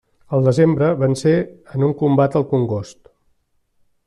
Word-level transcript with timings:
Al 0.37 0.45
desembre 0.47 0.87
vencé 1.03 1.33
en 1.75 1.87
un 1.91 1.95
combat 2.01 2.41
al 2.41 2.49
Congost. 2.55 3.01